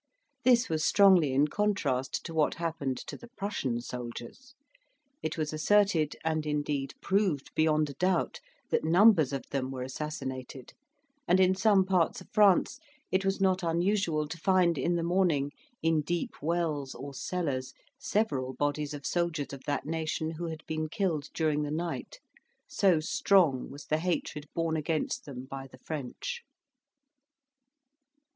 This 0.43 0.67
was 0.67 0.83
strongly 0.83 1.31
in 1.31 1.47
contrast 1.47 2.23
to 2.25 2.33
what 2.33 2.55
occurred 2.55 2.97
to 3.05 3.15
the 3.15 3.29
Prussian 3.37 3.79
soldiers. 3.81 4.55
It 5.21 5.37
was 5.37 5.53
asserted, 5.53 6.15
and, 6.23 6.43
indeed, 6.43 6.95
proved 7.01 7.53
beyond 7.53 7.87
a 7.91 7.93
doubt, 7.93 8.39
that 8.71 8.83
numbers 8.83 9.31
of 9.31 9.45
them 9.51 9.69
were 9.69 9.83
assassinated; 9.83 10.73
and 11.27 11.39
in 11.39 11.53
some 11.53 11.85
parts 11.85 12.19
of 12.19 12.31
France 12.31 12.79
it 13.11 13.23
was 13.23 13.39
not 13.39 13.61
unusual 13.61 14.27
to 14.29 14.39
find 14.39 14.75
in 14.75 14.95
the 14.95 15.03
morning, 15.03 15.51
in 15.83 16.01
deep 16.01 16.41
wells 16.41 16.95
or 16.95 17.13
cellars, 17.13 17.75
several 17.99 18.53
bodies 18.53 18.95
of 18.95 19.05
soldiers 19.05 19.53
of 19.53 19.65
that 19.65 19.85
nation 19.85 20.31
who 20.31 20.47
had 20.47 20.65
been 20.65 20.89
killed 20.89 21.29
during 21.31 21.61
the 21.61 21.69
night; 21.69 22.19
so 22.67 22.99
strong 22.99 23.69
was 23.69 23.85
the 23.85 23.99
hatred 23.99 24.47
borne 24.55 24.77
against 24.77 25.25
them 25.25 25.45
by 25.45 25.67
the 25.67 25.77
French. 25.77 26.41